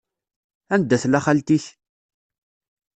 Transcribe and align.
Anda 0.73 0.97
tella 1.01 1.19
xalti-k? 1.25 1.65